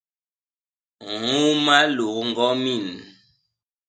ññôma 1.19 1.77
lôk 1.95 2.15
ñgomin. 2.29 2.85